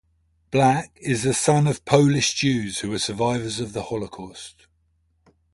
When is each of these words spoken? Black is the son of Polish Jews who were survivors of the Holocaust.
Black 0.49 0.91
is 0.99 1.21
the 1.21 1.31
son 1.35 1.67
of 1.67 1.85
Polish 1.85 2.33
Jews 2.33 2.79
who 2.79 2.89
were 2.89 2.97
survivors 2.97 3.59
of 3.59 3.73
the 3.73 3.83
Holocaust. 3.83 4.65